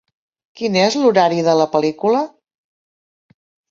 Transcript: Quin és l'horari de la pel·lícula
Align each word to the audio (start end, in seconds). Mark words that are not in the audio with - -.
Quin 0.61 0.77
és 0.85 0.97
l'horari 1.03 1.45
de 1.51 1.55
la 1.61 1.71
pel·lícula 1.77 2.27